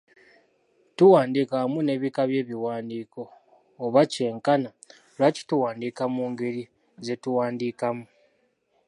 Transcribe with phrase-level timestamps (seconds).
[0.97, 3.21] Tuwandiika wamu n’ebika by’ebiwandiiko,
[3.85, 4.69] oba kye nkana
[5.17, 6.63] lwaki tuwandiika mu ngeri
[7.05, 8.05] ze tuwandiikamu.